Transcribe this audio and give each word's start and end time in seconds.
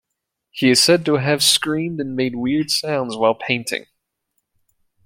He 0.49 0.71
is 0.71 0.81
said 0.81 1.05
to 1.05 1.17
have 1.17 1.43
screamed 1.43 1.99
and 2.01 2.15
made 2.15 2.33
weird 2.35 2.71
sounds 2.71 3.15
while 3.15 3.35
painting. 3.35 3.85